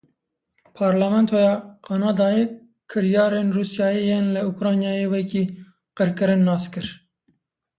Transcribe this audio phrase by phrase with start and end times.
[0.79, 1.51] Parlamentoya
[1.85, 2.43] Kanadayê
[2.91, 5.43] kiryarên Rûsyayê yên li Ukraynayê wekî
[5.97, 6.87] qirkirin nas kir.